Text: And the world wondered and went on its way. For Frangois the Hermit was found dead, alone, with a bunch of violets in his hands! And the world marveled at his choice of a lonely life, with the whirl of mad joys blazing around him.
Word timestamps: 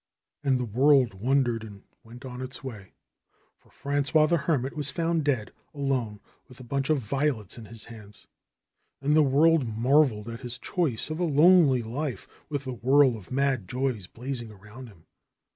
And 0.43 0.57
the 0.59 0.65
world 0.65 1.13
wondered 1.13 1.63
and 1.63 1.83
went 2.03 2.25
on 2.25 2.41
its 2.41 2.63
way. 2.63 2.95
For 3.59 3.69
Frangois 3.69 4.25
the 4.27 4.37
Hermit 4.37 4.75
was 4.75 4.89
found 4.89 5.23
dead, 5.23 5.53
alone, 5.75 6.21
with 6.47 6.59
a 6.59 6.63
bunch 6.63 6.89
of 6.89 6.97
violets 6.97 7.59
in 7.59 7.65
his 7.65 7.85
hands! 7.85 8.25
And 8.99 9.15
the 9.15 9.21
world 9.21 9.67
marveled 9.67 10.27
at 10.27 10.41
his 10.41 10.57
choice 10.57 11.11
of 11.11 11.19
a 11.19 11.23
lonely 11.23 11.83
life, 11.83 12.27
with 12.49 12.63
the 12.63 12.73
whirl 12.73 13.15
of 13.15 13.29
mad 13.31 13.67
joys 13.67 14.07
blazing 14.07 14.51
around 14.51 14.87
him. 14.87 15.05